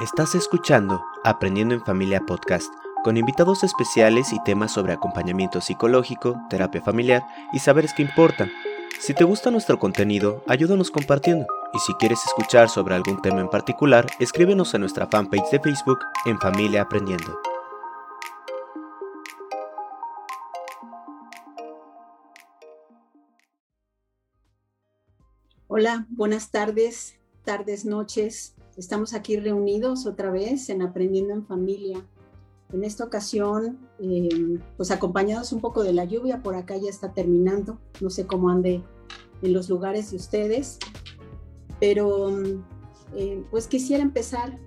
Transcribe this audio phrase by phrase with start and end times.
[0.00, 2.72] Estás escuchando Aprendiendo en Familia Podcast,
[3.04, 7.22] con invitados especiales y temas sobre acompañamiento psicológico, terapia familiar
[7.52, 8.50] y saberes que importan.
[8.98, 11.46] Si te gusta nuestro contenido, ayúdanos compartiendo.
[11.74, 15.98] Y si quieres escuchar sobre algún tema en particular, escríbenos a nuestra fanpage de Facebook
[16.24, 17.38] en Familia Aprendiendo.
[25.68, 28.54] Hola, buenas tardes, tardes, noches.
[28.80, 32.02] Estamos aquí reunidos otra vez en Aprendiendo en Familia.
[32.72, 37.12] En esta ocasión, eh, pues acompañados un poco de la lluvia, por acá ya está
[37.12, 37.78] terminando.
[38.00, 38.82] No sé cómo ande
[39.42, 40.78] en los lugares de ustedes,
[41.78, 42.30] pero
[43.14, 44.58] eh, pues quisiera empezar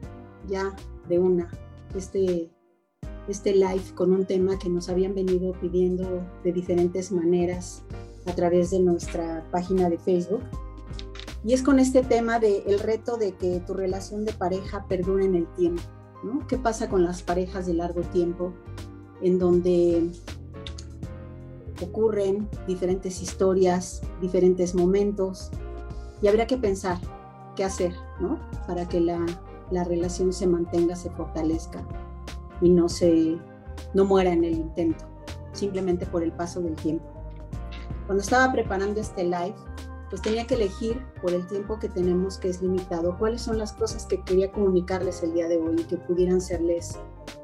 [0.48, 0.75] ya
[1.09, 1.50] de una
[1.95, 2.52] este,
[3.27, 7.81] este live con un tema que nos habían venido pidiendo de diferentes maneras
[8.27, 10.44] a través de nuestra página de Facebook
[11.45, 15.25] y es con este tema del el reto de que tu relación de pareja perdure
[15.25, 15.81] en el tiempo.
[16.23, 16.47] ¿no?
[16.47, 18.53] ¿Qué pasa con las parejas de largo tiempo
[19.22, 20.09] en donde
[21.81, 25.52] ocurren diferentes historias, diferentes momentos?
[26.22, 26.97] Y habría que pensar
[27.57, 28.39] qué hacer ¿no?
[28.66, 29.25] para que la,
[29.69, 31.85] la relación se mantenga, se fortalezca
[32.61, 33.38] y no, se,
[33.94, 35.03] no muera en el intento,
[35.52, 37.05] simplemente por el paso del tiempo.
[38.05, 39.55] Cuando estaba preparando este live,
[40.14, 43.73] pues tenía que elegir por el tiempo que tenemos que es limitado, cuáles son las
[43.73, 47.00] cosas que quería comunicarles el día de hoy y que pudieran serles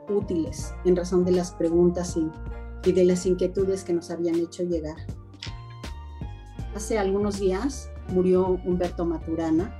[0.08, 4.98] útiles en razón de las preguntas y, de las inquietudes que nos habían hecho llegar.
[6.76, 9.74] Hace algunos días murió Humberto Maturana,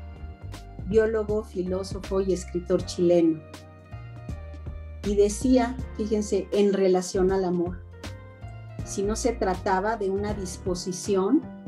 [0.88, 3.40] biólogo, filósofo y escritor chileno.
[5.06, 7.84] Y decía, fíjense, en relación al amor,
[8.84, 11.59] si no se trataba de una disposición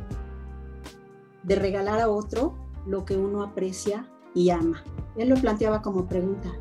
[1.44, 4.84] de regalar a otro lo que uno aprecia y ama.
[5.18, 6.52] Él lo planteaba como pregunta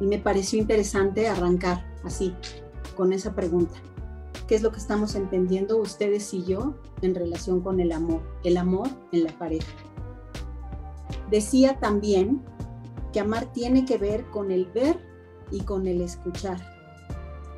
[0.00, 2.34] y me pareció interesante arrancar así,
[2.96, 3.74] con esa pregunta.
[4.46, 8.20] ¿Qué es lo que estamos entendiendo ustedes y yo en relación con el amor?
[8.42, 9.72] El amor en la pareja.
[11.30, 12.42] Decía también
[13.12, 14.98] que amar tiene que ver con el ver
[15.50, 16.58] y con el escuchar.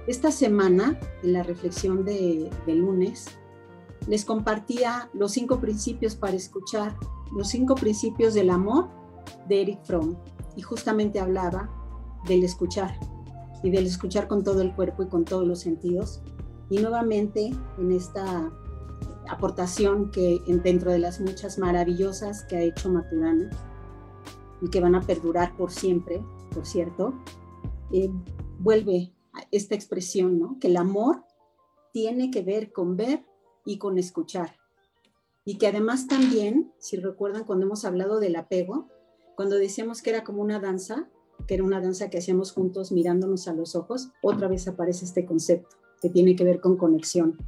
[0.07, 3.39] Esta semana, en la reflexión de, de lunes,
[4.07, 6.97] les compartía los cinco principios para escuchar,
[7.35, 8.89] los cinco principios del amor
[9.49, 10.17] de Eric Fromm.
[10.57, 11.71] Y justamente hablaba
[12.27, 12.99] del escuchar
[13.63, 16.21] y del escuchar con todo el cuerpo y con todos los sentidos.
[16.69, 18.53] Y nuevamente en esta
[19.29, 23.51] aportación que dentro de las muchas maravillosas que ha hecho Maturana
[24.61, 27.15] y que van a perdurar por siempre, por cierto,
[27.93, 28.11] eh,
[28.59, 29.13] vuelve
[29.51, 30.59] esta expresión, ¿no?
[30.61, 31.25] Que el amor
[31.93, 33.25] tiene que ver con ver
[33.65, 34.57] y con escuchar.
[35.45, 38.89] Y que además también, si recuerdan cuando hemos hablado del apego,
[39.35, 41.09] cuando decíamos que era como una danza,
[41.47, 45.25] que era una danza que hacíamos juntos mirándonos a los ojos, otra vez aparece este
[45.25, 47.39] concepto que tiene que ver con conexión.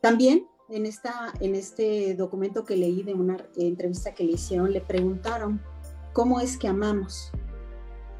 [0.00, 4.80] También en, esta, en este documento que leí de una entrevista que le hicieron, le
[4.80, 5.60] preguntaron,
[6.12, 7.32] ¿cómo es que amamos?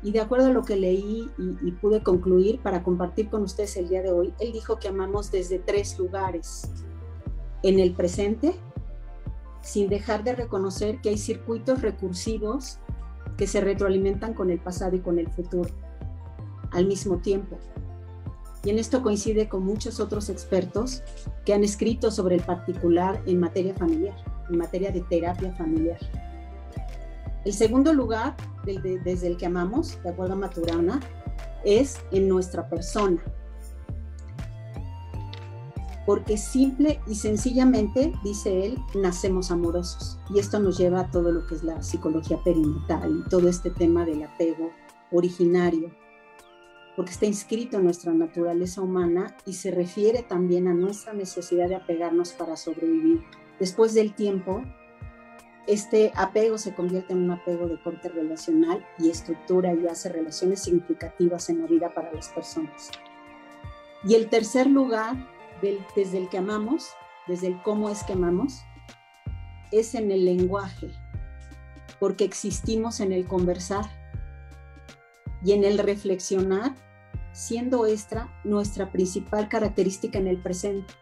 [0.04, 3.88] Y de acuerdo a lo que leí y, pude concluir para compartir con ustedes el
[3.88, 6.70] día de hoy, él dijo que amamos desde tres lugares.
[7.62, 8.54] En el presente,
[9.62, 12.78] sin dejar de reconocer que hay circuitos recursivos
[13.38, 15.70] que se retroalimentan con el pasado y con el futuro
[16.70, 17.58] al mismo tiempo.
[18.62, 21.02] Y en esto coincide con muchos otros expertos
[21.46, 24.16] que han escrito sobre el particular en materia familiar,
[24.50, 25.98] en materia de terapia familiar.
[27.44, 31.00] El segundo lugar desde el que amamos, de acuerdo a Maturana,
[31.64, 33.22] es en nuestra persona.
[36.06, 40.18] Porque simple y sencillamente, dice él, nacemos amorosos.
[40.34, 43.70] Y esto nos lleva a todo lo que es la psicología perinatal y todo este
[43.70, 44.70] tema del apego
[45.12, 45.90] originario,
[46.96, 51.76] porque está inscrito en nuestra naturaleza humana y se refiere también a nuestra necesidad de
[51.76, 53.22] apegarnos para sobrevivir.
[53.58, 54.62] Después del tiempo,
[55.66, 60.62] este apego se convierte en un apego de corte relacional y estructura y hace relaciones
[60.62, 62.90] significativas en la vida para las personas.
[64.04, 65.16] Y el tercer lugar
[65.96, 66.90] desde el que amamos,
[67.26, 68.60] desde el cómo es que amamos,
[69.72, 70.90] es en el lenguaje,
[71.98, 73.86] porque existimos en el conversar
[75.42, 76.74] y en el reflexionar,
[77.32, 80.92] siendo esta nuestra principal característica en el presente.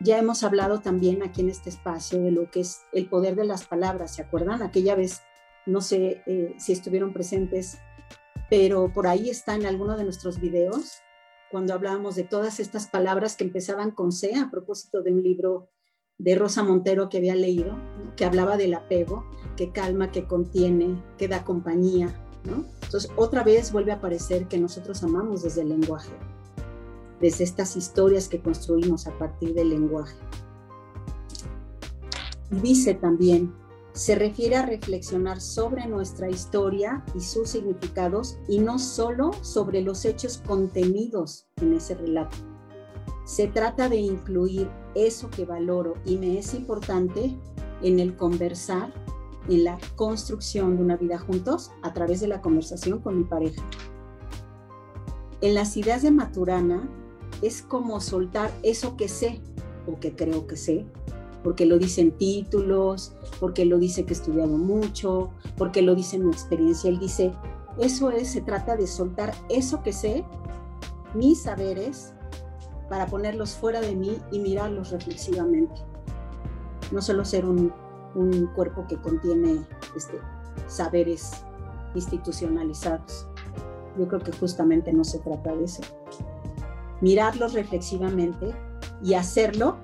[0.00, 3.44] Ya hemos hablado también aquí en este espacio de lo que es el poder de
[3.44, 4.62] las palabras, ¿se acuerdan?
[4.62, 5.22] Aquella vez,
[5.64, 7.78] no sé eh, si estuvieron presentes,
[8.50, 11.00] pero por ahí está en alguno de nuestros videos,
[11.50, 15.70] cuando hablábamos de todas estas palabras que empezaban con C, a propósito de un libro
[16.18, 17.76] de Rosa Montero que había leído,
[18.16, 19.24] que hablaba del apego,
[19.56, 22.14] que calma, que contiene, que da compañía.
[22.82, 26.12] Entonces, otra vez vuelve a aparecer que nosotros amamos desde el lenguaje,
[27.20, 30.16] desde estas historias que construimos a partir del lenguaje.
[32.50, 33.52] Dice también,
[33.92, 40.04] se refiere a reflexionar sobre nuestra historia y sus significados y no solo sobre los
[40.04, 42.36] hechos contenidos en ese relato.
[43.24, 47.36] Se trata de incluir eso que valoro y me es importante
[47.82, 48.92] en el conversar,
[49.48, 53.62] en la construcción de una vida juntos a través de la conversación con mi pareja.
[55.40, 56.88] En las ideas de Maturana
[57.42, 59.40] es como soltar eso que sé
[59.86, 60.86] o que creo que sé,
[61.42, 66.30] porque lo dicen títulos, porque lo dice que he estudiado mucho, porque lo dice mi
[66.30, 66.90] experiencia.
[66.90, 67.32] Él dice,
[67.78, 70.24] eso es, se trata de soltar eso que sé,
[71.14, 72.12] mis saberes,
[72.88, 75.74] para ponerlos fuera de mí y mirarlos reflexivamente.
[76.92, 77.72] No solo ser un,
[78.54, 79.62] cuerpo que contiene
[79.94, 80.18] este,
[80.68, 81.32] saberes
[81.94, 83.26] institucionalizados.
[83.98, 85.82] Yo creo que justamente no se trata de eso.
[87.00, 88.54] Mirarlos reflexivamente
[89.02, 89.78] y hacerlo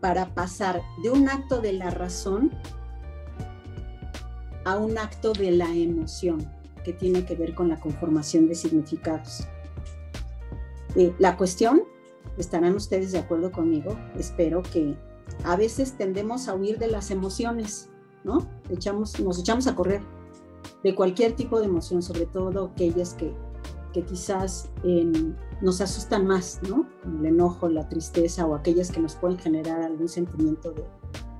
[0.00, 2.50] para pasar de un acto de la razón
[4.64, 6.46] a un acto de la emoción,
[6.84, 9.46] que tiene que ver con la conformación de significados.
[10.94, 11.82] Eh, la cuestión
[12.36, 14.96] estarán ustedes de acuerdo conmigo, espero que
[15.44, 17.88] a veces tendemos a huir de las emociones,
[18.24, 18.46] ¿no?
[18.68, 20.02] Nos echamos a correr
[20.84, 23.34] de cualquier tipo de emoción, sobre todo aquellas que,
[23.92, 24.70] que quizás
[25.60, 26.86] nos asustan más, ¿no?
[27.18, 30.74] el enojo, la tristeza o aquellas que nos pueden generar algún sentimiento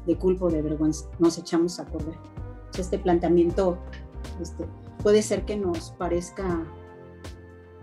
[0.06, 1.06] de, culpa o de vergüenza.
[1.18, 2.16] Nos echamos a correr.
[2.78, 3.78] Este planteamiento
[4.40, 4.66] este,
[5.02, 6.64] puede ser que nos parezca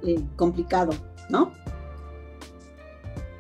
[0.04, 0.92] eh, complicado,
[1.30, 1.52] ¿no?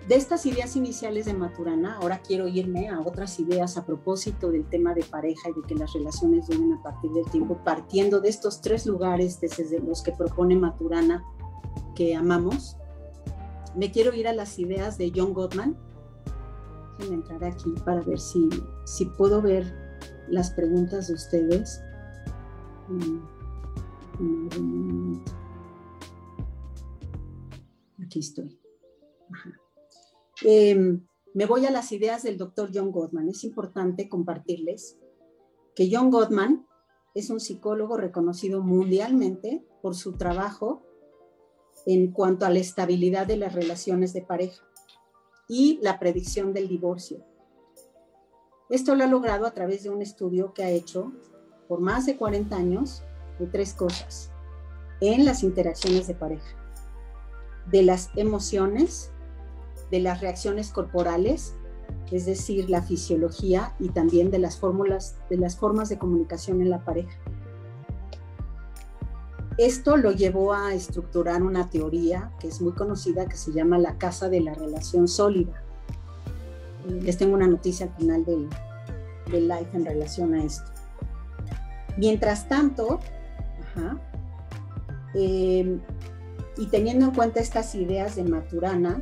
[0.08, 4.70] De estas ideas iniciales de Maturana, ahora quiero irme a otras ideas a propósito del
[4.70, 8.30] tema de pareja y de que las relaciones vienen a partir del tiempo, partiendo de
[8.30, 11.24] estos tres lugares desde los que propone Maturana
[11.96, 12.78] que amamos.
[13.76, 15.76] Me quiero ir a las ideas de John Gottman.
[17.00, 18.48] Déjenme entrar aquí para ver si,
[18.86, 19.66] si puedo ver
[20.30, 21.82] las preguntas de ustedes.
[24.20, 25.18] Mm,
[28.04, 28.60] aquí estoy.
[29.34, 29.65] Ajá.
[30.42, 33.30] Em, me voy a las ideas del doctor John Gottman.
[33.30, 34.98] Es importante compartirles
[35.76, 36.68] que John Gottman
[37.14, 40.84] es un psicólogo reconocido mundialmente por su trabajo
[41.86, 44.64] en cuanto a la estabilidad de las relaciones de pareja
[45.48, 47.24] y la predicción del divorcio.
[48.70, 51.14] Esto lo ha logrado a través de un estudio que ha hecho
[51.68, 53.04] por más de 40 años
[53.40, 54.32] de tres cosas
[55.02, 56.58] en las interacciones de pareja.
[57.72, 59.12] De las emociones,
[59.96, 61.56] de las reacciones corporales,
[62.12, 66.70] es decir, la fisiología y también de las fórmulas, de las formas de comunicación en
[66.70, 67.18] la pareja.
[69.58, 73.98] Esto lo llevó a estructurar una teoría que es muy conocida que se llama la
[73.98, 75.64] casa de la relación sólida.
[76.90, 78.50] Les tengo una noticia al final del,
[79.32, 80.70] del live en relación a esto.
[81.96, 83.00] Mientras tanto,
[85.14, 85.80] eh,
[86.58, 89.00] y teniendo en cuenta estas ideas de Maturana,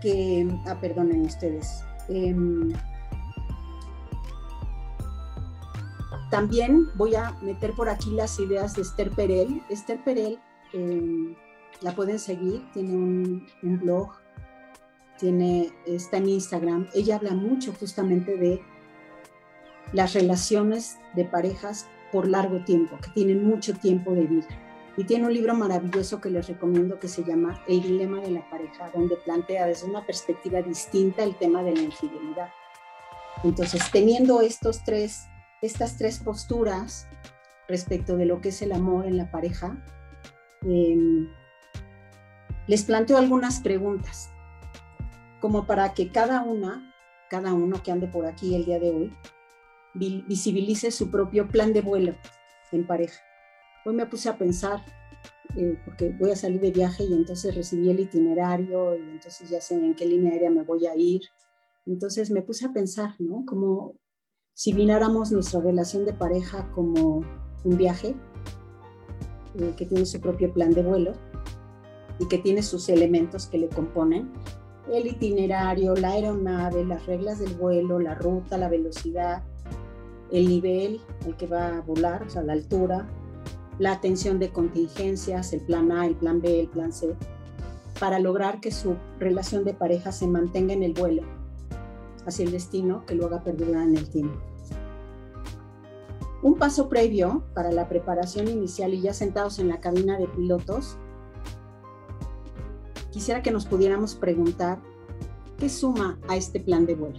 [0.00, 1.84] que, ah, perdonen ustedes.
[2.08, 2.72] Em,
[6.30, 9.62] también voy a meter por aquí las ideas de Esther Perel.
[9.70, 10.38] Esther Perel
[10.72, 11.34] em,
[11.80, 14.10] la pueden seguir, tiene un, un, blog,
[15.18, 16.88] tiene, está en Instagram.
[16.94, 18.62] Ella habla mucho justamente de
[19.92, 24.67] las relaciones de parejas por largo tiempo, que tienen mucho tiempo de vida.
[24.98, 28.50] Y tiene un libro maravilloso que les recomiendo que se llama El dilema de la
[28.50, 32.48] pareja, donde plantea desde una perspectiva distinta el tema de la infidelidad.
[33.44, 35.28] Entonces, teniendo estos tres,
[35.62, 37.06] estas tres posturas
[37.68, 39.80] respecto de lo que es el amor en la pareja,
[40.62, 41.28] em,
[42.66, 44.30] les planteo algunas preguntas,
[45.40, 46.92] como para que cada una,
[47.30, 49.16] cada uno que ande por aquí el día de hoy,
[49.94, 52.16] visibilice su propio plan de vuelo
[52.72, 53.27] en pareja.
[53.88, 54.84] Hoy me puse a pensar,
[55.56, 59.62] eh, porque voy a salir de viaje y entonces recibí el itinerario y entonces ya
[59.62, 61.22] sé en qué línea aérea me voy a ir.
[61.86, 63.46] Entonces me puse a pensar, ¿no?
[63.46, 63.94] Como
[64.52, 67.24] si vináramos nuestra relación de pareja como
[67.64, 68.14] un viaje
[69.54, 71.12] eh, que tiene su propio plan de vuelo
[72.18, 74.30] y que tiene sus elementos que le componen.
[74.92, 79.44] El itinerario, la aeronave, las reglas del vuelo, la ruta, la velocidad,
[80.30, 83.08] el nivel al que va a volar, o sea, la altura,
[83.78, 87.14] la atención de contingencias, el plan A, el plan B, el plan C,
[88.00, 91.22] para lograr que su relación de pareja se mantenga en el vuelo
[92.26, 94.38] hacia el destino que lo haga perdurar en el tiempo.
[96.42, 100.96] Un paso previo para la preparación inicial y ya sentados en la cabina de pilotos,
[103.10, 104.78] quisiera que nos pudiéramos preguntar
[105.56, 107.18] qué suma a este plan de vuelo.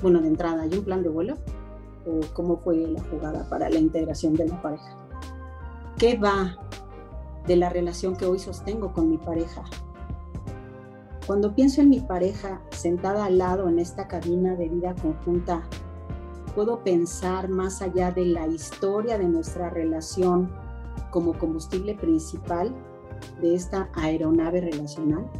[0.00, 1.38] Bueno, de entrada, ¿hay un plan de vuelo?
[2.06, 5.03] ¿O cómo fue la jugada para la integración de la pareja?
[5.98, 6.56] ¿Qué va
[7.46, 9.62] de la relación que hoy sostengo con mi pareja?
[11.24, 15.62] Cuando pienso en mi pareja sentada al lado en esta cabina de vida conjunta,
[16.52, 20.50] puedo pensar más allá de la historia de nuestra relación
[21.12, 22.74] como combustible principal
[23.40, 25.30] de esta aeronave relacional.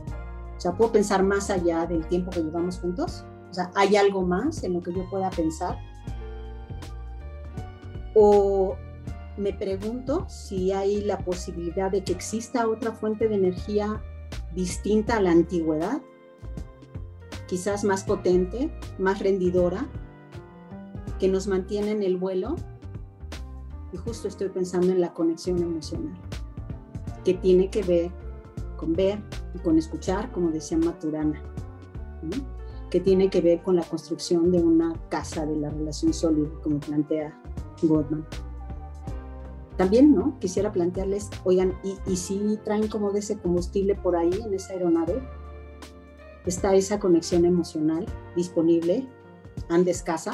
[0.57, 3.25] O sea, puedo pensar más allá del tiempo que llevamos juntos.
[3.51, 5.79] O sea, ¿hay algo más en lo que yo pueda pensar?
[8.15, 8.77] O
[9.37, 14.03] me pregunto si hay la posibilidad de que exista otra fuente de energía
[14.55, 16.01] distinta a la antigüedad,
[17.47, 19.89] quizás más potente, más rendidora,
[21.19, 22.55] que nos mantiene en el vuelo.
[23.93, 26.17] Y justo estoy pensando en la conexión emocional,
[27.25, 28.11] que tiene que ver
[28.77, 29.21] con ver
[29.55, 31.41] y con escuchar, como decía Maturana,
[32.91, 36.81] que tiene que ver con la construcción de una casa de la relación sólida, como
[36.81, 37.41] plantea
[37.83, 38.27] Gottman
[39.77, 40.39] también, ¿no?
[40.39, 44.73] Quisiera plantearles, oigan, ¿y, ¿y, si traen como de ese combustible por ahí en esa
[44.73, 45.23] aeronave?
[46.47, 49.09] ¿Está esa conexión emocional disponible?
[49.69, 50.33] ¿Anda escasa?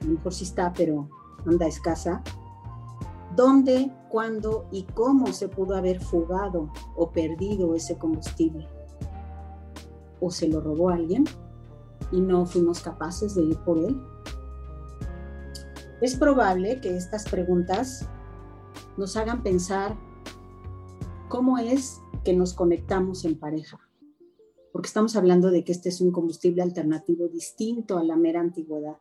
[0.00, 1.08] A lo mejor sí está, pero
[1.46, 2.22] anda escasa.
[3.34, 8.66] ¿Dónde, cuándo y cómo se pudo haber fugado o perdido ese combustible?
[10.20, 11.24] ¿O se lo robó alguien
[12.10, 14.00] y no fuimos capaces de ir por él?
[16.00, 18.08] Es probable que estas preguntas
[18.98, 19.96] nos hagan pensar
[21.28, 23.78] cómo es que nos conectamos en pareja.
[24.72, 28.98] Porque estamos hablando de que este es un combustible alternativo distinto a la mera antigüedad.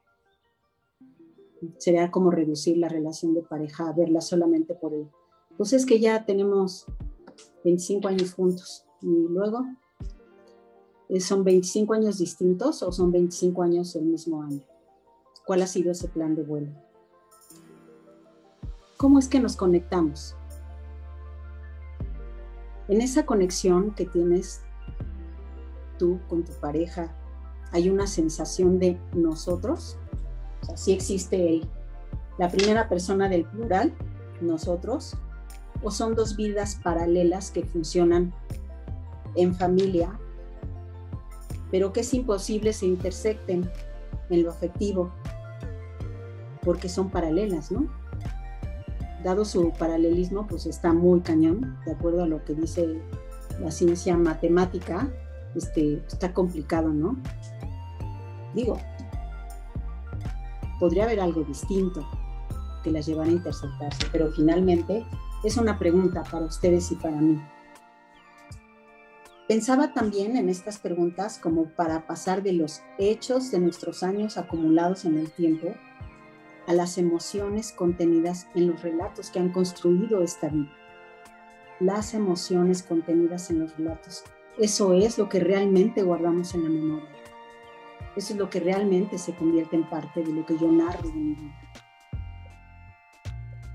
[1.78, 5.10] Sería como reducir la relación de pareja verla solamente por él.
[5.58, 6.86] Pues es que ya tenemos
[7.64, 9.66] 25 años juntos y luego
[11.10, 14.62] eh, son 25 años distintos o son 25 años el mismo año.
[15.46, 16.87] ¿Cuál ha sido ese plan de vuelo?
[18.98, 20.36] ¿Cómo es que nos conectamos?
[22.88, 24.64] En esa conexión que tienes
[26.00, 27.16] tú con tu pareja,
[27.72, 30.00] hay una sensación de nosotros.
[30.64, 31.70] O sea, sí existe el,
[32.40, 33.94] la primera persona del plural,
[34.42, 35.16] nosotros,
[35.84, 38.34] o son dos vidas paralelas que funcionan
[39.36, 40.18] en familia,
[41.70, 43.70] pero que es imposible se intersecten
[44.32, 45.12] en lo afectivo,
[46.64, 47.88] porque son paralelas, ¿no?
[49.24, 53.02] Dado su paralelismo, pues está muy cañón, de acuerdo a lo que dice
[53.60, 55.10] la ciencia matemática,
[55.56, 57.18] este, está complicado, ¿no?
[58.54, 58.78] Digo,
[60.80, 62.08] podría haber algo distinto
[62.84, 65.06] que las llevara a interceptarse, pero finalmente
[65.44, 67.42] es una pregunta para ustedes y para mí.
[69.48, 75.06] Pensaba también en estas preguntas como para pasar de los hechos de nuestros años acumulados
[75.06, 75.74] en el tiempo
[76.68, 80.72] a las emociones contenidas en los relatos que han construido esta vida.
[81.80, 84.24] Las emociones contenidas en los relatos.
[84.60, 87.10] Eso es lo que realmente guardamos en la memoria.
[88.18, 91.16] Eso es lo que realmente se convierte en parte de lo que yo narro de
[91.16, 91.56] mi vida.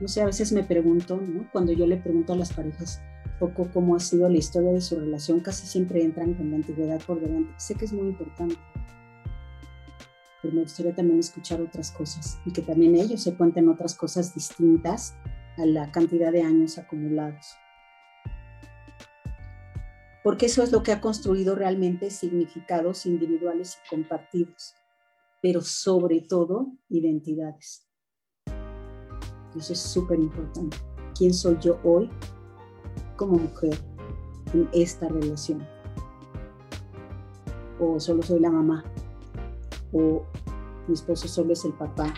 [0.00, 1.48] No sé, a veces me pregunto, ¿no?
[1.50, 3.00] cuando yo le pregunto a las parejas
[3.38, 7.00] poco cómo ha sido la historia de su relación, casi siempre entran con la antigüedad
[7.06, 7.54] por delante.
[7.56, 8.56] Sé que es muy importante
[10.42, 14.34] pero me gustaría también escuchar otras cosas y que también ellos se cuenten otras cosas
[14.34, 15.14] distintas
[15.56, 17.54] a la cantidad de años acumulados.
[20.24, 24.74] Porque eso es lo que ha construido realmente significados individuales y compartidos,
[25.40, 27.88] pero sobre todo identidades.
[29.56, 30.76] Eso es súper importante.
[31.16, 32.10] ¿Quién soy yo hoy
[33.16, 33.76] como mujer
[34.54, 35.66] en esta relación?
[37.78, 38.84] O solo soy la mamá
[39.92, 40.22] o
[40.88, 42.12] mi esposo solo es el papá.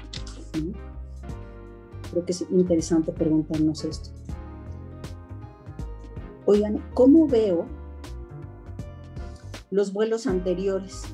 [2.10, 4.10] Creo que es interesante preguntarnos esto.
[6.46, 7.66] Oigan, ¿cómo veo
[9.70, 11.04] los vuelos anteriores?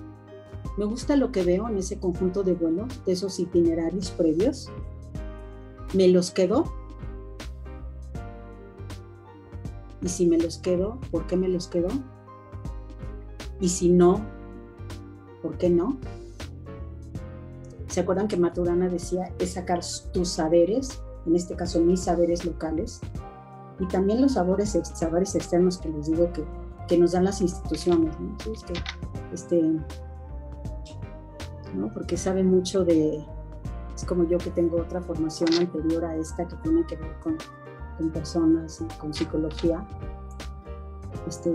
[0.76, 4.68] Me gusta lo que veo en ese conjunto de vuelos, de esos itinerarios previos.
[5.94, 6.64] ¿Me los quedo?
[10.02, 11.88] Y si me los quedo, ¿por qué me los quedo?
[13.60, 14.20] Y si no,
[15.42, 15.98] ¿por qué no?
[17.90, 19.80] ¿Se acuerdan que Maturana decía es sacar
[20.12, 23.00] tus saberes, en este caso mis saberes locales,
[23.80, 26.44] y también los sabores, saberes externos que les digo que,
[26.86, 28.36] que nos dan las instituciones, ¿no?
[29.32, 29.62] este,
[31.74, 31.92] ¿no?
[31.92, 33.24] Porque saben mucho de,
[33.96, 37.38] Es como yo que tengo otra formación anterior a esta que tiene que ver con,
[37.98, 39.84] con personas con psicología.
[41.26, 41.52] Este,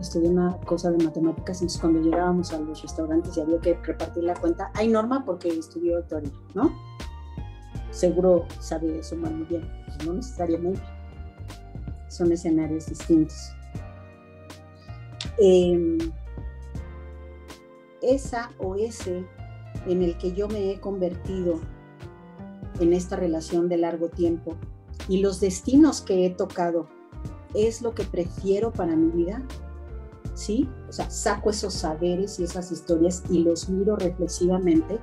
[0.00, 4.24] estudié una cosa de matemáticas, entonces cuando llegábamos a los restaurantes y había que repartir
[4.24, 6.72] la cuenta, hay norma porque estudió autoría, ¿no?
[7.90, 10.82] Seguro sabe sumar muy bien, pues no necesariamente.
[12.08, 13.52] Son escenarios distintos.
[15.38, 15.98] Em,
[18.02, 19.24] esa o ese
[19.86, 21.60] en el que yo me he convertido
[22.80, 24.56] en esta relación de largo tiempo
[25.08, 26.88] y los destinos que he tocado
[27.54, 29.42] es lo que prefiero para mi vida,
[30.40, 30.66] ¿sí?
[30.88, 34.98] O sea, saco esos saberes y esas historias y los miro reflexivamente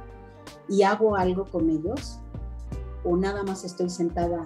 [0.68, 2.20] y hago algo con ellos,
[3.04, 4.44] o nada más estoy sentada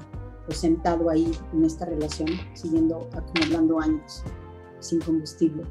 [0.50, 4.22] o sentado ahí en esta relación, siguiendo acumulando años
[4.80, 5.64] sin combustible.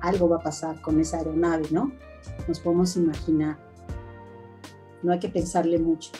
[0.00, 1.90] Algo va a pasar con esa aeronave, ¿no?
[2.46, 3.58] Nos podemos imaginar.
[5.02, 6.12] No hay que pensarle mucho.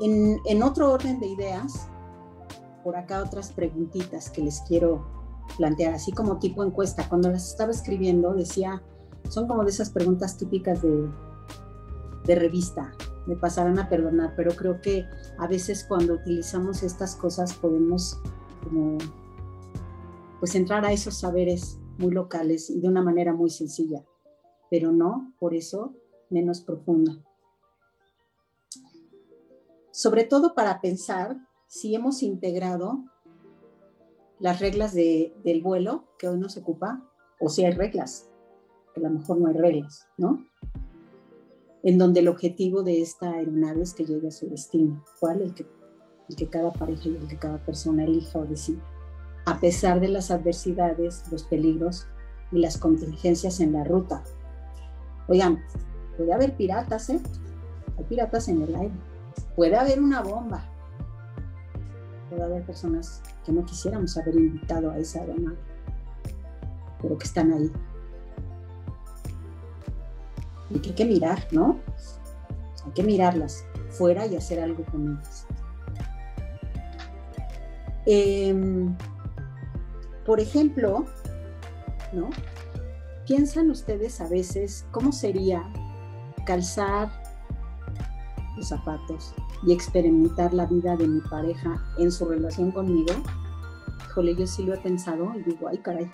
[0.00, 1.88] En, en otro orden de ideas,
[2.82, 5.19] por acá otras preguntitas que les quiero
[5.56, 7.08] plantear, así como tipo encuesta.
[7.08, 8.82] Cuando las estaba escribiendo decía,
[9.28, 11.08] son como de esas preguntas típicas de,
[12.24, 12.92] de revista,
[13.26, 15.04] me pasarán a perdonar, pero creo que
[15.38, 18.20] a veces cuando utilizamos estas cosas podemos
[18.64, 18.98] como
[20.38, 24.04] pues entrar a esos saberes muy locales y de una manera muy sencilla,
[24.70, 25.94] pero no por eso
[26.30, 27.12] menos profunda.
[29.90, 33.04] Sobre todo para pensar si hemos integrado
[34.40, 37.06] las reglas del vuelo que hoy nos ocupa,
[37.38, 38.30] o si hay reglas,
[38.94, 40.44] que a lo mejor no hay reglas, ¿no?
[41.82, 45.42] En donde el objetivo de esta aeronave es que llegue a su destino, ¿cuál?
[45.42, 45.66] El que,
[46.28, 48.82] el que cada pareja y el que cada persona elija o decida,
[49.44, 52.06] a pesar de las adversidades, los peligros
[52.50, 54.24] y las contingencias en la ruta.
[55.28, 55.62] Oigan,
[56.16, 57.20] puede haber piratas, ¿eh?
[57.98, 58.94] Hay piratas en el aire.
[59.54, 60.69] Puede haber una bomba,
[62.30, 65.58] puede haber personas que no quisiéramos haber invitado a esa aeronave,
[67.02, 67.70] pero que están ahí.
[70.70, 71.80] Y que hay que mirar, ¿no?
[72.86, 75.46] Hay que mirarlas fuera y hacer algo con ellas.
[78.06, 78.96] Em,
[80.24, 81.06] por ejemplo,
[82.12, 82.30] ¿no?
[83.26, 85.64] ¿Piensan ustedes a veces cómo sería
[86.46, 87.19] calzar
[88.60, 89.34] los zapatos
[89.66, 93.12] y experimentar la vida de mi pareja en su relación conmigo,
[94.06, 96.10] híjole, yo sí lo he pensado y digo, ay caray,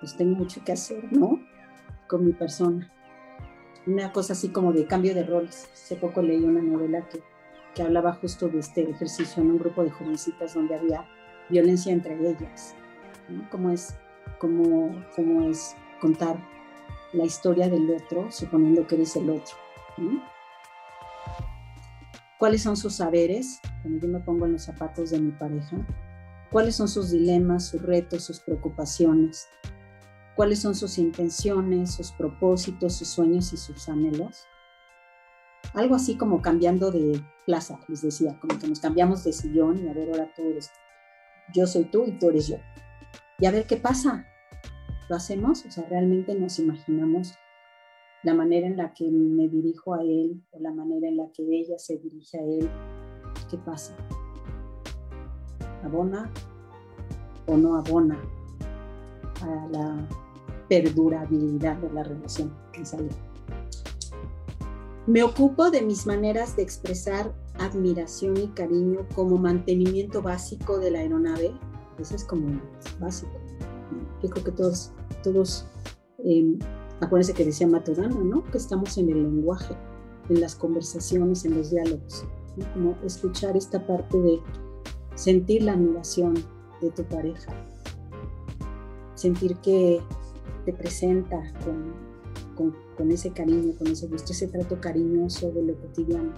[0.00, 1.40] pues tengo mucho que hacer, ¿no?
[2.08, 2.92] Con mi persona.
[3.86, 5.68] Una cosa así como de cambio de roles.
[5.72, 7.22] Hace poco leí una novela que,
[7.74, 11.06] que hablaba justo de este ejercicio en un grupo de jovencitas donde había
[11.48, 12.74] violencia entre ellas.
[13.28, 13.48] ¿no?
[13.50, 13.96] Cómo es,
[14.38, 16.36] cómo, cómo es contar
[17.14, 19.54] la historia del otro, suponiendo que eres el otro.
[19.96, 20.33] ¿no?
[22.44, 25.78] Cuáles son sus saberes, cuando yo me pongo en los zapatos de mi pareja,
[26.52, 29.48] cuáles son sus dilemas, sus retos, sus preocupaciones,
[30.36, 34.44] cuáles son sus intenciones, sus propósitos, sus sueños y sus anhelos.
[35.72, 39.88] Algo así como cambiando de plaza, les decía, como que nos cambiamos de sillón y
[39.88, 40.70] a ver, ahora tú eres,
[41.54, 42.58] yo soy tú y tú eres yo.
[43.38, 44.26] Y a ver qué pasa.
[45.08, 45.64] ¿Lo hacemos?
[45.64, 47.38] O sea, realmente nos imaginamos
[48.22, 51.03] la manera en la que me dirijo a él o la manera
[51.34, 52.70] que ella se dirige a él,
[53.50, 53.94] ¿qué pasa?
[55.82, 56.30] ¿Abona
[57.46, 58.18] o no abona
[59.42, 60.08] a la
[60.68, 62.52] perdurabilidad de la relación?
[65.06, 71.00] Me ocupo de mis maneras de expresar admiración y cariño como mantenimiento básico de la
[71.00, 71.52] aeronave.
[71.98, 72.60] Eso es como
[72.98, 73.32] básico.
[74.22, 74.92] Yo creo que todos,
[75.22, 75.66] todos
[76.24, 76.58] eh,
[77.00, 78.44] Acuérdense que decía Maturana, ¿no?
[78.44, 79.74] Que estamos en el lenguaje,
[80.28, 82.24] en las conversaciones, en los diálogos.
[82.72, 84.40] Como escuchar esta parte de
[85.14, 86.34] sentir la admiración
[86.80, 87.52] de tu pareja,
[89.14, 90.00] sentir que
[90.64, 96.32] te presenta con, con, ese cariño, con ese gusto, ese trato cariñoso de lo cotidiano.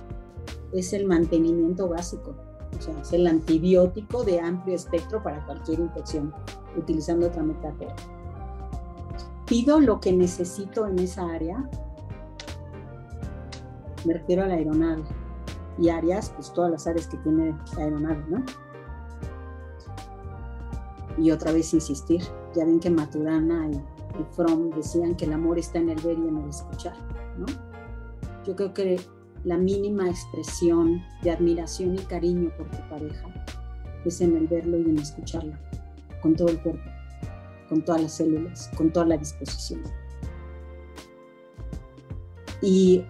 [0.73, 2.35] Es el mantenimiento básico,
[2.77, 6.33] o sea, es el antibiótico de amplio espectro para cualquier infección,
[6.77, 7.95] utilizando otra metáfora
[9.47, 11.69] pido lo que necesito en esa área,
[14.07, 15.03] me refiero a la aeronave.
[15.79, 18.45] Y áreas, pues todas las áreas que tiene la aeronave, ¿no?
[21.19, 22.23] Y otra vez insistir,
[22.55, 26.19] ya ven que Maturana y, y Fromm decían que el amor está en el ver
[26.19, 26.95] y en el escuchar,
[27.39, 27.47] ¿no?
[28.47, 29.01] Yo creo que
[29.45, 33.29] la mínima expresión de admiración y cariño por tu pareja
[34.05, 35.55] es en el verlo y en escucharlo,
[36.23, 36.97] con todo el cuerpo
[37.69, 39.83] con todas las células, con toda la disposición.
[42.63, 43.05] Y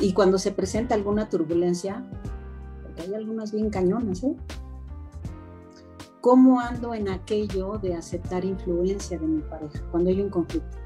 [0.00, 2.04] Y cuando se presenta alguna turbulencia,
[2.82, 4.36] porque hay algunas bien cañonas, ¿eh?
[6.20, 10.76] ¿Cómo ando en aquello de aceptar influencia de mi pareja cuando hay un conflicto?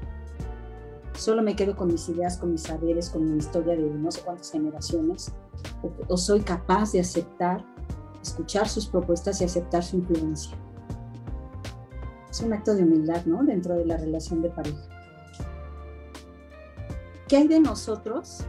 [1.15, 4.21] Solo me quedo con mis ideas, con mis saberes, con mi historia de no sé
[4.21, 5.31] cuántas generaciones,
[6.07, 7.65] o, soy capaz de aceptar,
[8.21, 10.55] escuchar sus propuestas y aceptar su influencia.
[12.29, 13.43] Es un acto de humildad, ¿no?
[13.43, 14.89] Dentro de la relación de pareja.
[17.27, 18.43] ¿Qué hay de nosotros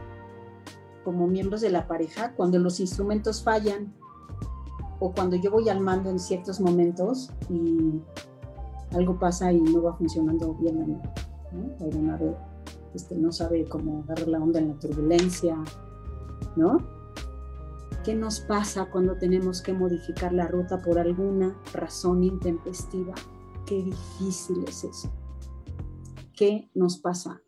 [1.05, 3.93] como miembros de la pareja cuando los instrumentos fallan
[4.99, 8.01] o cuando yo voy al mando en ciertos momentos y
[8.91, 11.01] algo pasa y no va funcionando bien
[11.53, 11.75] ¿no?
[11.79, 12.35] la aeronave
[12.95, 15.57] este, no sabe cómo dar la onda en la turbulencia,
[16.55, 16.77] ¿no?
[18.03, 23.13] ¿Qué nos pasa cuando tenemos que modificar la ruta por alguna razón intempestiva?
[23.65, 25.11] Qué difícil es eso.
[26.33, 27.41] ¿Qué nos pasa?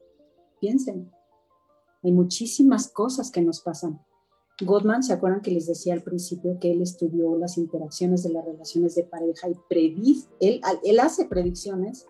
[0.60, 1.12] Piensen.
[2.08, 4.00] Hay muchísimas cosas que nos pasan.
[4.62, 8.46] Gottman, ¿se acuerdan que les decía al principio que él estudió las interacciones de las
[8.46, 10.62] relaciones de pareja y predice, él,
[11.02, 12.08] hace predicciones?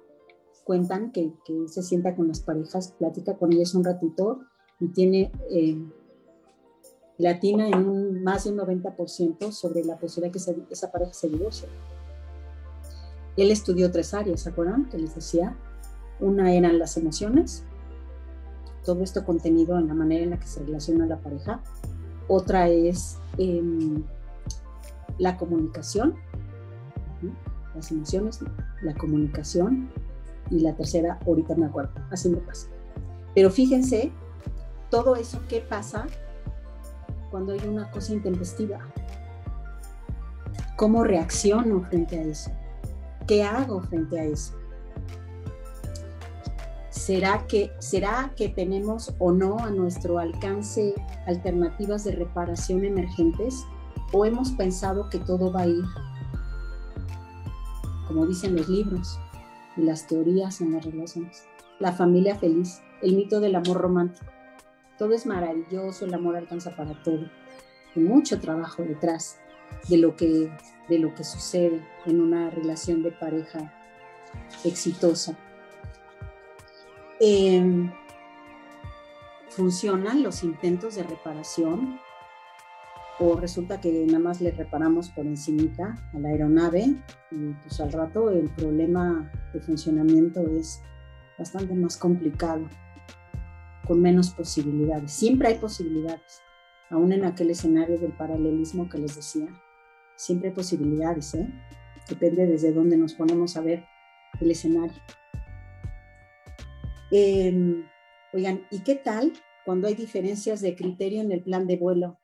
[0.65, 4.41] Cuentan que, que, se sienta con las parejas, platica con ellas un ratito
[4.79, 5.83] y tiene eh,
[7.17, 11.67] latina en más de un 90% sobre la posibilidad que esa pareja se divorcie.
[13.35, 14.89] Él estudió tres áreas, ¿se acuerdan?
[14.89, 15.57] Que les decía.
[16.19, 17.63] Una eran las emociones,
[18.87, 21.61] todo esto contenido en la manera en la que se relaciona la pareja
[22.27, 24.03] otra es em,
[25.17, 26.15] la comunicación,
[27.75, 28.39] las emociones,
[28.81, 29.89] la comunicación,
[30.49, 32.67] y la tercera, ahorita me acuerdo, así me pasa.
[33.35, 34.11] Pero fíjense,
[34.89, 36.07] todo eso, ¿qué pasa
[37.31, 38.79] cuando hay una cosa intempestiva?
[40.77, 42.51] ¿Cómo reacciono frente a eso?
[43.27, 44.56] ¿Qué hago frente a eso?
[47.07, 50.93] ¿Será que, ¿Será que tenemos o no a nuestro alcance
[51.25, 53.63] alternativas de reparación emergentes?
[54.11, 55.85] ¿O hemos pensado que todo va a ir,
[58.09, 59.21] como dicen los libros
[59.77, 61.45] y las teorías en las relaciones?
[61.79, 64.25] La familia feliz, el mito del amor romántico.
[64.97, 67.25] Todo es maravilloso, el amor alcanza para todo.
[67.95, 69.37] Hay mucho trabajo detrás
[69.87, 70.51] de lo que,
[70.89, 73.73] de lo que sucede en una relación de pareja
[74.65, 75.37] exitosa
[77.19, 77.91] Em,
[79.49, 81.99] ¿Funcionan los intentos de reparación?
[83.19, 86.93] ¿O resulta que nada más le reparamos por encimita a la aeronave
[87.31, 90.83] y pues al rato el problema de funcionamiento es
[91.39, 92.69] bastante más complicado,
[93.87, 95.11] con menos posibilidades?
[95.11, 96.41] Siempre hay posibilidades,
[96.91, 99.47] aún en aquel escenario del paralelismo que les decía.
[100.15, 101.47] Siempre hay posibilidades, ¿eh?
[102.07, 103.83] Depende desde dónde nos ponemos a ver
[104.39, 105.01] el escenario.
[107.09, 107.85] Em,
[108.33, 109.31] oigan, ¿y qué tal
[109.65, 112.19] cuando hay diferencias de criterio en el plan de vuelo?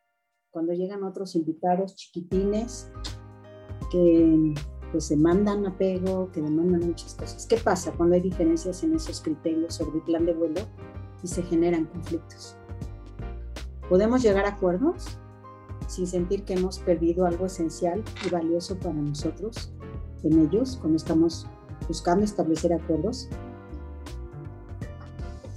[0.52, 2.92] Cuando llegan otros invitados chiquitines
[3.92, 4.54] que
[4.92, 7.48] pues demandan apego, que demandan muchas cosas.
[7.48, 10.62] ¿Qué pasa cuando hay diferencias en esos criterios sobre el plan de vuelo
[11.24, 12.56] y se generan conflictos?
[13.90, 15.18] ¿Podemos llegar a acuerdos
[15.88, 19.74] sin sentir que hemos perdido algo esencial y valioso para nosotros
[20.24, 21.48] en ellos cuando estamos
[21.88, 23.30] buscando establecer acuerdos?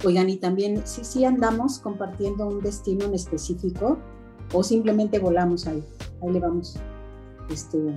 [0.05, 3.97] Oigan, y también si sí, andamos compartiendo un destino en específico
[4.53, 5.83] o simplemente volamos ahí,
[6.21, 6.77] ahí le vamos.
[7.49, 7.95] Este,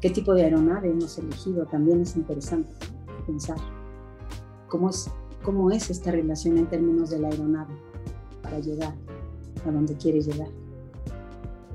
[0.00, 1.66] ¿Qué tipo de aeronave hemos elegido?
[1.66, 2.70] También es interesante
[3.26, 3.58] pensar
[4.68, 5.10] cómo es,
[5.42, 7.74] cómo es esta relación en términos de la aeronave
[8.40, 8.94] para llegar
[9.66, 10.48] a donde quiere llegar.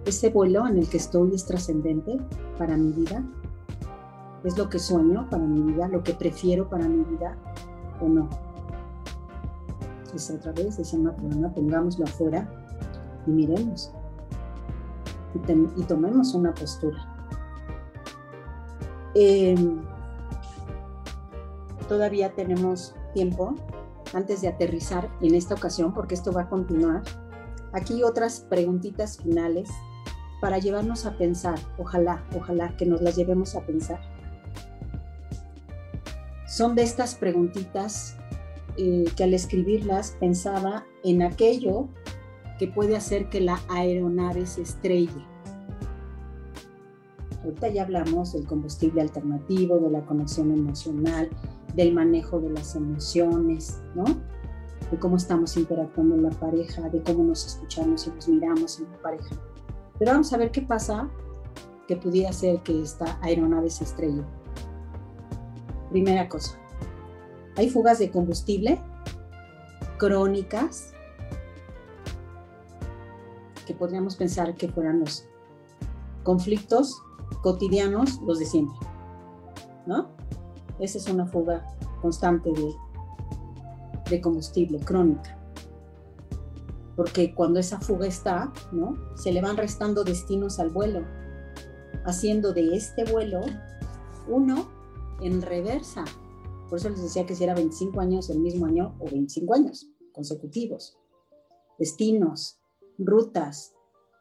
[0.05, 2.19] Ese vuelo en el que estoy es trascendente
[2.57, 3.21] para mi vida,
[4.45, 7.37] es lo que sueño para mi vida, lo que prefiero para mi vida
[7.99, 8.52] o no
[10.31, 12.47] otra vez, decía Matrona, pongámoslo afuera
[13.25, 13.91] y miremos
[15.35, 16.97] y, tomemos una postura.
[19.15, 19.81] Em,
[21.87, 23.55] todavía tenemos tiempo
[24.13, 27.01] antes de aterrizar en esta ocasión, porque esto va a continuar.
[27.73, 29.69] Aquí otras preguntitas finales
[30.39, 33.99] para llevarnos a pensar, ojalá, ojalá que nos las llevemos a pensar.
[36.47, 38.17] Son de estas preguntitas
[38.77, 41.87] eh, que al escribirlas pensaba en aquello
[42.57, 45.25] que puede hacer que la aeronave se estrelle.
[47.43, 51.29] Ahorita ya hablamos del combustible alternativo, de la conexión emocional,
[51.75, 54.05] del manejo de las emociones, ¿no?
[54.91, 58.91] De cómo estamos interactuando en la pareja, de cómo nos escuchamos y nos miramos en
[58.91, 59.35] la pareja.
[59.99, 61.09] Pero vamos a ver qué pasa
[61.87, 64.23] que pudiera hacer que esta aeronave se estrelle.
[65.89, 66.57] Primera cosa,
[67.55, 68.81] hay fugas de combustible
[69.97, 70.93] crónicas
[73.65, 75.25] que podríamos pensar que fueran los
[76.23, 77.01] conflictos
[77.41, 78.77] cotidianos, los de siempre,
[79.85, 80.09] ¿no?
[80.79, 81.65] Esa es una fuga
[82.01, 82.73] constante de,
[84.09, 85.37] de combustible crónica.
[86.95, 88.97] Porque cuando esa fuga está, ¿no?
[89.15, 91.01] Se le van restando destinos al vuelo,
[92.05, 93.41] haciendo de este vuelo
[94.27, 94.67] uno
[95.21, 96.05] en reversa.
[96.73, 99.91] Por eso les decía que si era 25 años el mismo año o 25 años
[100.11, 100.97] consecutivos.
[101.77, 102.59] Destinos,
[102.97, 103.75] rutas,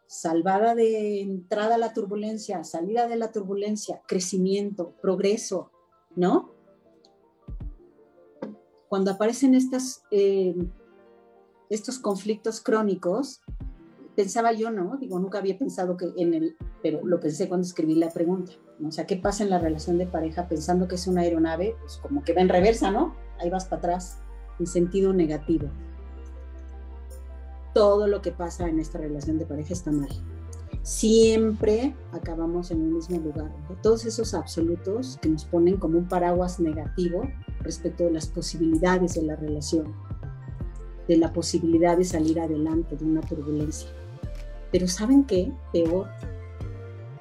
[0.07, 5.71] salvada de entrada a la turbulencia, salida de la turbulencia, crecimiento, progreso,
[6.15, 6.53] ¿no?
[8.91, 10.55] Cuando aparecen estas, eh,
[11.71, 13.41] estos conflictos crónicos,
[14.15, 14.97] pensaba yo, ¿no?
[14.99, 18.89] Digo, nunca había pensado que en el, pero lo pensé cuando escribí la pregunta, ¿no?
[18.89, 21.77] O sea, ¿qué pasa en la relación de pareja pensando que es una aeronave?
[21.81, 23.15] Pues como que va en reversa, ¿no?
[23.39, 24.19] Ahí vas para atrás,
[24.59, 25.69] en sentido negativo
[27.73, 30.09] todo lo que pasa en esta relación de pareja está mal.
[30.83, 33.53] Siempre acabamos en el mismo lugar.
[33.83, 37.23] Todos esos absolutos que nos ponen como un paraguas negativo
[37.61, 39.95] respecto de las posibilidades de la relación,
[41.07, 43.91] de la posibilidad de salir adelante de una turbulencia.
[44.73, 45.53] Pero ¿saben qué?
[45.73, 46.09] Peor.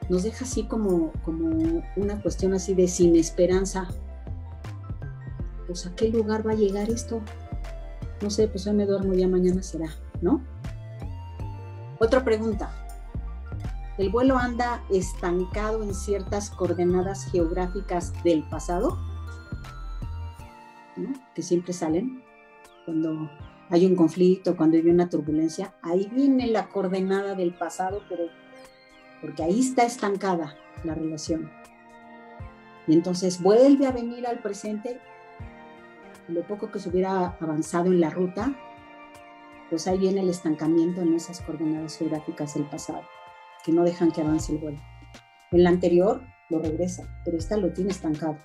[0.09, 1.49] Nos deja así como, como
[1.95, 3.87] una cuestión así de sin esperanza.
[5.67, 7.21] Pues a qué lugar va a llegar esto?
[8.21, 9.89] No sé, pues hoy me duermo, ya mañana será.
[10.21, 10.41] ¿no?
[11.99, 12.71] Otra pregunta.
[13.97, 18.97] ¿El vuelo anda estancado en ciertas coordenadas geográficas del pasado?
[21.35, 22.23] Que siempre salen
[22.85, 23.29] cuando
[23.71, 25.73] hay un conflicto, cuando hay una turbulencia.
[25.81, 28.25] Ahí viene la coordenada del pasado, pero
[29.21, 31.49] porque ahí está estancada la relación.
[32.85, 34.99] Y entonces vuelve a venir al presente.
[36.27, 38.53] Lo poco que se hubiera avanzado en la ruta,
[39.69, 43.03] pues ahí viene el estancamiento en esas coordenadas geográficas del pasado,
[43.63, 44.81] que no dejan que avance el vuelo.
[45.51, 48.37] En la anterior lo regresa, pero esta lo tiene estancado.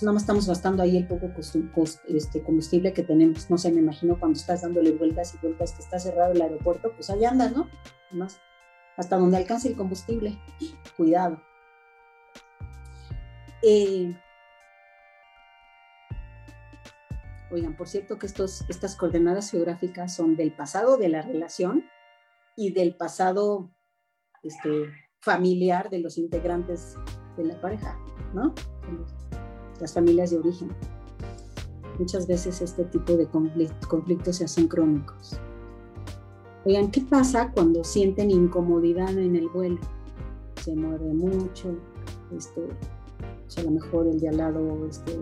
[0.00, 1.30] Nada más estamos gastando ahí el poco
[2.08, 3.48] este, combustible que tenemos.
[3.50, 6.92] No sé, me imagino cuando estás dándole vueltas y vueltas, que está cerrado el aeropuerto,
[6.94, 7.68] pues ahí andas, ¿no?
[8.10, 8.40] Además,
[8.96, 10.38] hasta donde alcance el combustible.
[10.96, 11.40] Cuidado.
[13.62, 14.12] Eh,
[17.52, 21.84] Oigan, por cierto que estos, estas coordenadas geográficas son del pasado de la relación
[22.56, 23.70] y del pasado
[24.42, 26.96] este, familiar de los integrantes
[27.36, 27.98] de la pareja,
[28.32, 28.54] ¿no?
[29.82, 30.70] Las familias de origen.
[31.98, 35.36] Muchas veces este tipo de conflictos se hacen crónicos.
[36.64, 39.80] Oigan, ¿qué pasa cuando sienten incomodidad en el vuelo?
[40.62, 41.74] Se mueve mucho,
[42.30, 42.68] este,
[43.42, 45.18] pues a lo mejor el de al lado este,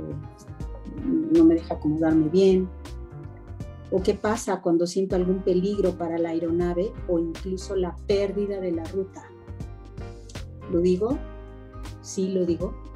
[1.07, 2.69] no me deja acomodarme bien.
[3.91, 8.73] ¿O qué pasa cuando siento algún peligro para la aeronave o incluso la pérdida de
[8.73, 9.25] la ruta?
[10.71, 11.17] ¿Lo digo?
[12.03, 12.90] Sí lo digo.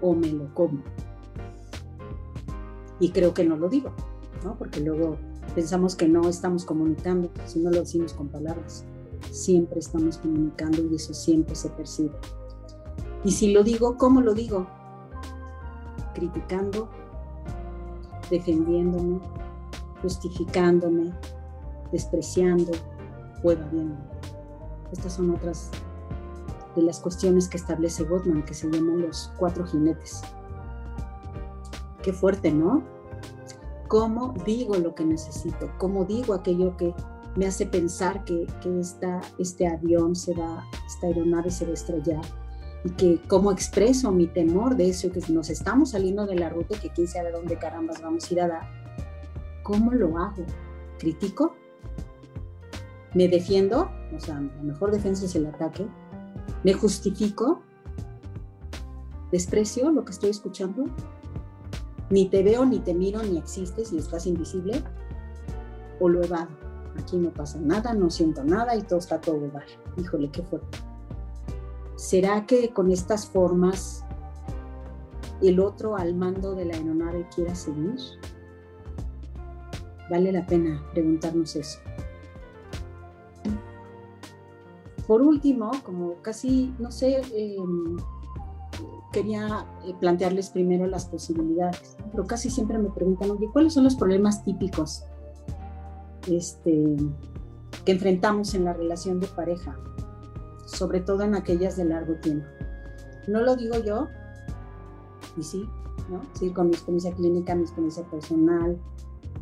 [0.00, 0.82] ¿O me lo como?
[3.00, 3.90] Y creo que no lo digo,
[4.44, 4.56] ¿no?
[4.56, 5.16] Porque luego
[5.54, 8.84] pensamos que no estamos comunicando, si no lo decimos con palabras.
[9.30, 12.14] Siempre estamos comunicando y eso siempre se percibe.
[13.24, 14.66] Y si lo digo, ¿cómo lo digo?
[16.18, 16.88] criticando,
[18.30, 19.20] defendiéndome,
[20.02, 21.12] justificándome,
[21.92, 22.72] despreciando
[23.42, 23.96] o evadiendo.
[24.92, 25.70] Estas son otras
[26.78, 30.22] de las cuestiones que establece Gottman, que se llaman los cuatro jinetes.
[32.02, 32.82] Qué fuerte, ¿no?
[33.88, 35.70] ¿Cómo digo lo que necesito?
[35.78, 36.94] ¿Cómo digo aquello que
[37.36, 38.80] me hace pensar que, que
[39.38, 42.24] este avión se va, esta aeronave se va a estrellar?
[42.84, 46.76] y que cómo expreso mi temor de eso, que nos estamos saliendo de la ruta
[46.76, 48.68] y que quién sabe dónde carambas vamos a ir a dar.
[49.62, 50.44] ¿Cómo lo hago?
[50.98, 51.54] ¿Critico?
[53.14, 53.90] ¿Me defiendo?
[54.14, 55.86] O sea, la mejor defensa es el ataque.
[56.64, 57.62] ¿Me justifico?
[59.30, 60.86] ¿Desprecio lo que estoy escuchando?
[62.10, 64.82] Ni te veo, ni te miro, ni existes y estás invisible.
[66.00, 66.48] ¿O lo evado?
[66.98, 69.64] Aquí no pasa nada, no siento nada y todo está todo igual.
[69.96, 70.78] Híjole, qué fuerte.
[71.96, 74.04] ¿Será que con estas formas
[75.42, 77.96] el otro al mando de la aeronave quiera seguir?
[80.10, 81.80] Vale la pena preguntarnos eso.
[85.08, 87.96] Por último, como casi, no sé, em,
[89.12, 93.96] quería eh, plantearles primero las posibilidades, pero casi siempre me preguntan, oye, ¿cuáles son los
[93.96, 95.02] problemas típicos
[96.28, 96.94] este,
[97.84, 99.76] que enfrentamos en la relación de pareja?
[100.68, 102.46] sobre todo en aquellas de largo tiempo.
[103.26, 104.08] No lo digo yo,
[105.36, 105.64] y sí,
[106.10, 106.20] ¿no?
[106.34, 108.78] Sí, con mi experiencia clínica, mi experiencia personal,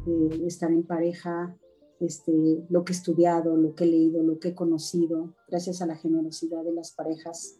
[0.06, 1.54] eh, estar en pareja,
[2.00, 2.32] este,
[2.68, 5.96] lo que he estudiado, lo que he leído, lo que he conocido, gracias a la
[5.96, 7.58] generosidad de las parejas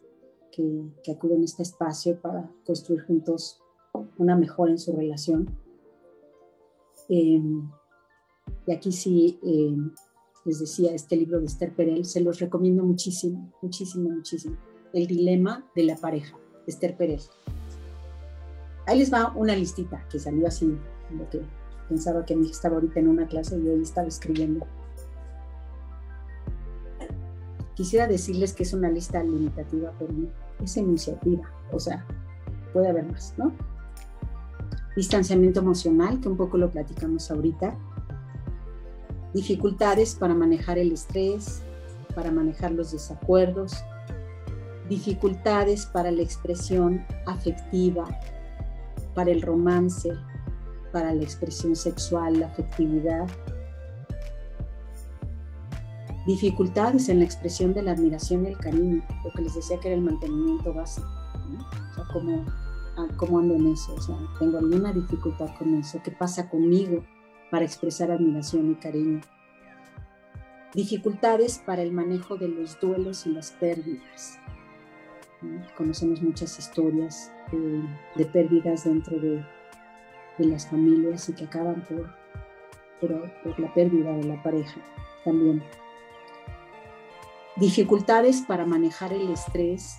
[0.51, 0.63] que,
[1.03, 3.61] que acuden a este espacio para construir juntos
[4.17, 5.47] una mejora en su relación.
[7.09, 7.69] Em,
[8.65, 9.91] y aquí sí, em,
[10.45, 14.57] les decía, este libro de Esther Perel, se los recomiendo muchísimo, muchísimo, muchísimo.
[14.93, 17.21] El dilema de la pareja, Esther Perel.
[18.85, 20.77] Ahí les va una listita que salió así,
[21.11, 21.41] lo que
[21.87, 24.65] pensaba que mi estaba ahorita en una clase y hoy estaba escribiendo.
[27.75, 30.11] Quisiera decirles que es una lista limitativa, pero
[30.63, 32.05] es iniciativa, o sea,
[32.73, 33.53] puede haber más, ¿no?
[34.95, 37.77] Distanciamiento emocional, que un poco lo platicamos ahorita.
[39.31, 41.61] Dificultades para manejar el estrés,
[42.15, 43.73] para manejar los desacuerdos.
[44.89, 48.05] Dificultades para la expresión afectiva,
[49.13, 50.13] para el romance,
[50.91, 53.27] para la expresión sexual, la afectividad.
[56.25, 59.87] Dificultades en la expresión de la admiración y el cariño, lo que les decía que
[59.87, 61.07] era el mantenimiento básico.
[61.07, 62.45] O sea, ¿cómo,
[62.97, 63.93] ah, ¿cómo, ando en eso?
[63.95, 66.01] O sea, tengo alguna dificultad con eso.
[66.03, 67.03] ¿Qué pasa conmigo
[67.49, 69.21] para expresar admiración y cariño?
[70.73, 74.37] Dificultades para el manejo de los duelos y las pérdidas.
[75.77, 77.31] Conocemos muchas historias
[78.15, 79.45] de pérdidas dentro de
[80.37, 82.13] de las familias y que acaban por,
[82.99, 84.79] por, la pérdida de la pareja
[85.23, 85.63] también.
[87.55, 89.97] Dificultades para manejar el estrés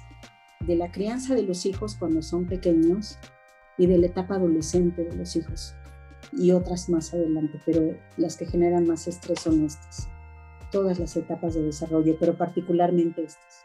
[0.60, 3.18] de la crianza de los hijos cuando son pequeños
[3.76, 5.74] y de la etapa adolescente de los hijos
[6.32, 10.08] y otras más adelante, pero las que generan más estrés son estas,
[10.70, 13.64] todas las etapas de desarrollo, pero particularmente estas.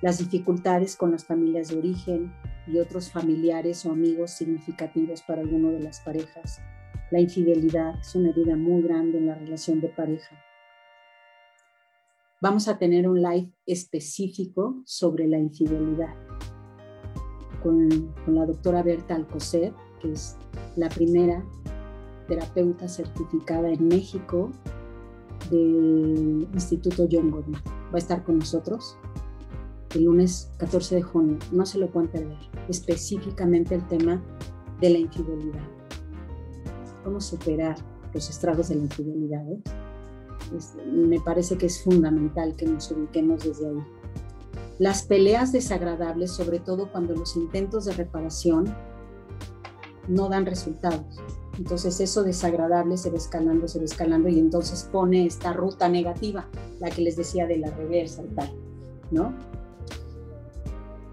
[0.00, 2.32] Las dificultades con las familias de origen,
[2.66, 6.60] y otros familiares o amigos significativos para alguno de las parejas.
[7.10, 10.38] La infidelidad es una herida muy grande en la relación de pareja.
[12.40, 16.14] Vamos a tener un live específico sobre la infidelidad
[17.62, 20.36] con, la doctora Berta Alcocer, que es
[20.76, 21.42] la primera
[22.28, 24.50] terapeuta certificada en México
[25.50, 27.62] del Instituto John Gottman.
[27.64, 28.96] Va a estar con nosotros
[29.94, 31.38] el lunes 14 de junio.
[31.52, 32.38] No se lo pueden perder.
[32.68, 34.22] Específicamente el tema
[34.80, 35.64] de la infidelidad.
[37.04, 37.76] Cómo superar
[38.12, 39.46] los estragos de la infidelidad.
[39.48, 39.60] Eh?
[40.86, 43.82] me parece que es fundamental que nos ubiquemos desde ahí.
[44.78, 48.74] Las peleas desagradables, sobre todo cuando los intentos de reparación
[50.08, 51.20] no dan resultados.
[51.58, 56.48] Entonces eso desagradable se va escalando, se va escalando y entonces pone esta ruta negativa,
[56.80, 58.52] la que les decía de la reversa y tal,
[59.12, 59.32] ¿no?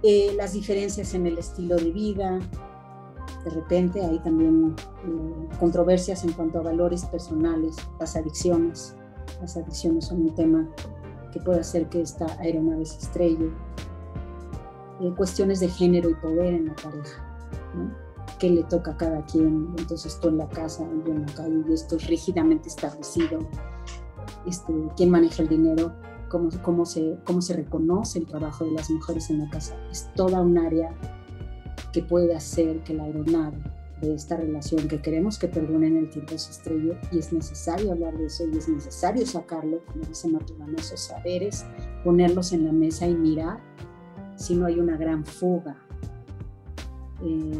[0.03, 2.39] Eh, las diferencias en el estilo de vida.
[3.43, 8.95] De repente hay también eh, controversias en cuanto a valores personales, las adicciones.
[9.39, 10.67] Las adicciones son un tema
[11.31, 13.51] que puede hacer que esta aeronave se estrelle.
[15.01, 17.23] Eh, cuestiones de género y poder en la pareja.
[17.75, 17.91] ¿no?
[18.39, 19.73] ¿Qué le toca a cada quien?
[19.77, 23.39] Entonces tú en la casa, yo en la calle, y esto es rígidamente establecido.
[24.47, 25.93] Este, ¿Quién maneja el dinero?
[26.31, 29.75] Cómo, cómo, se, cómo se reconoce el trabajo de las mujeres en la casa.
[29.91, 30.95] Es toda un área
[31.91, 33.57] que puede hacer que la aeronave
[33.99, 37.91] de esta relación que queremos que perdone en el tiempo se estrelle y es necesario
[37.91, 41.65] hablar de eso y es necesario sacarlo, como dice Maturana, esos saberes,
[42.03, 43.59] ponerlos en la mesa y mirar
[44.37, 45.77] si no hay una gran fuga
[47.21, 47.51] eh,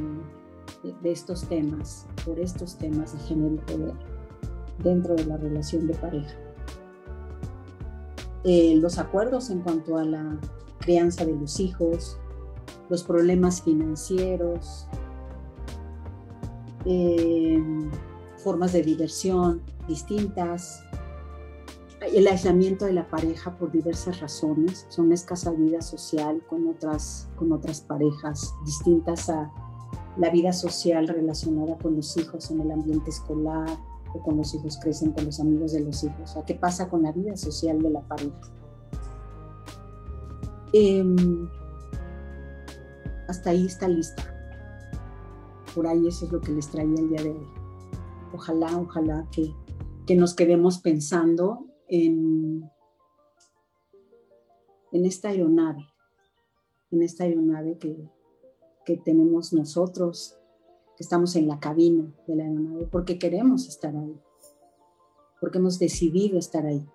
[1.04, 3.94] de, estos temas, por estos temas de género y poder
[4.82, 6.34] dentro de la relación de pareja.
[8.44, 10.40] Eh, los acuerdos en cuanto a la
[10.80, 12.18] crianza de los hijos,
[12.90, 14.88] los problemas financieros,
[16.86, 17.62] eh,
[18.38, 20.84] formas de diversión distintas,
[22.02, 27.52] el aislamiento de la pareja por diversas razones, son escasa vida social con otras, con
[27.52, 29.52] otras parejas distintas a
[30.18, 33.78] la vida social relacionada con los hijos en el ambiente escolar,
[34.20, 36.32] con los hijos crecen con los amigos de los hijos.
[36.32, 38.40] Sea, ¿qué pasa con la vida social de la pareja?
[40.74, 41.50] Em,
[43.28, 44.24] hasta ahí está lista.
[45.74, 47.48] Por ahí eso es lo que les traía el día de hoy.
[48.34, 49.54] Ojalá, ojalá que,
[50.06, 52.70] que nos quedemos pensando en,
[54.92, 55.86] en esta aeronave,
[56.92, 58.10] en esta aeronave que,
[58.86, 60.41] que tenemos nosotros
[61.02, 64.16] estamos en la cabina de la aeronave, porque queremos estar ahí,
[65.40, 66.86] porque hemos decidido estar ahí.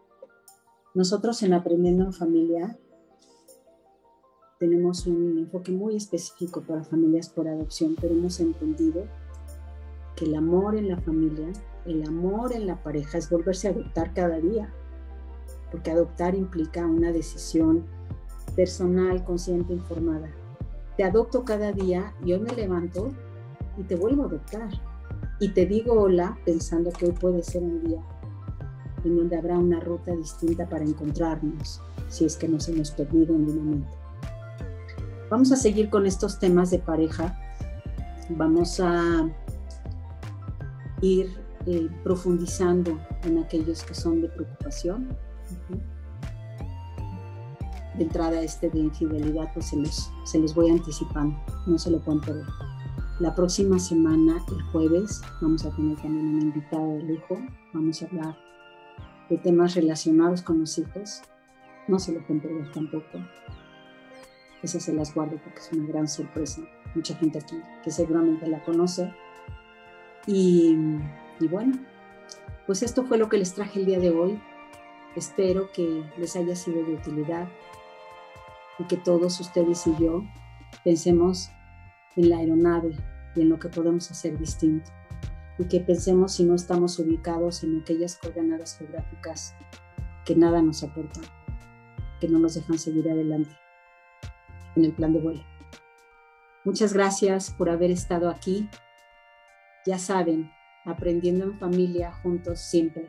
[0.94, 2.78] Nosotros en Aprendiendo en Familia
[4.58, 9.04] tenemos un enfoque muy específico para familias por adopción, pero hemos entendido
[10.14, 11.52] que el amor en la familia,
[11.84, 14.72] el amor en la pareja es volverse a adoptar cada día,
[15.70, 17.84] porque adoptar implica una decisión
[18.54, 20.30] personal, consciente, informada.
[20.96, 23.12] Te adopto cada día y hoy me levanto
[23.76, 24.68] y te vuelvo a adoptar.
[25.38, 28.00] Y te digo hola pensando que hoy puede ser un día
[29.04, 33.44] en donde habrá una ruta distinta para encontrarnos, si es que nos hemos perdido en
[33.44, 33.96] un momento.
[35.30, 37.36] Vamos a seguir con estos temas de pareja.
[38.30, 39.28] Vamos a
[41.00, 41.30] ir
[41.66, 45.08] eh, profundizando en aquellos que son de preocupación.
[47.96, 51.98] De entrada este de infidelidad, pues se los, se los voy anticipando, no se lo
[52.00, 52.44] pueden perder.
[53.18, 57.38] La próxima semana, el jueves, vamos a tener también una invitada de lujo.
[57.72, 58.36] Vamos a hablar
[59.30, 61.22] de temas relacionados con los hijos.
[61.88, 63.18] No se lo pueden tampoco.
[64.62, 66.60] Esa se las guardo porque es una gran sorpresa.
[66.94, 69.10] Mucha gente aquí que seguramente la conoce.
[70.26, 70.76] Y
[71.48, 71.78] bueno,
[72.66, 74.38] pues esto fue lo que les traje el día de hoy.
[75.14, 77.48] Espero que les haya sido de utilidad
[78.78, 80.22] y que todos ustedes y yo
[80.84, 81.48] pensemos
[82.16, 82.96] en la aeronave
[83.34, 84.90] y en lo que podemos hacer distinto.
[85.58, 89.54] Y que pensemos si no estamos ubicados en aquellas coordenadas geográficas
[90.24, 91.24] que nada nos aportan,
[92.20, 93.56] que no nos dejan seguir adelante
[94.74, 95.44] en el plan de vuelo.
[96.64, 98.68] Muchas gracias por haber estado aquí.
[99.86, 100.50] Ya saben,
[100.84, 103.08] aprendiendo en familia juntos siempre.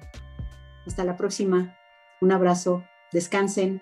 [0.85, 1.75] Hasta la próxima.
[2.21, 2.83] Un abrazo.
[3.11, 3.81] Descansen.